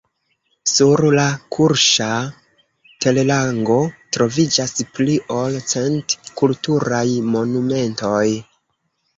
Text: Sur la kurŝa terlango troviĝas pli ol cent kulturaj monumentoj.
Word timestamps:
Sur 0.69 1.01
la 1.17 1.25
kurŝa 1.55 2.07
terlango 3.05 3.77
troviĝas 4.17 4.75
pli 4.97 5.19
ol 5.37 5.61
cent 5.75 6.17
kulturaj 6.43 7.07
monumentoj. 7.37 8.27